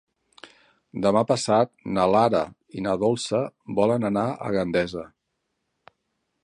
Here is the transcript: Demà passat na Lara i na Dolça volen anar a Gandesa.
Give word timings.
Demà 1.05 1.21
passat 1.31 1.69
na 1.97 2.05
Lara 2.15 2.41
i 2.79 2.85
na 2.87 2.95
Dolça 3.05 3.43
volen 3.81 4.09
anar 4.13 4.27
a 4.49 4.53
Gandesa. 4.59 5.07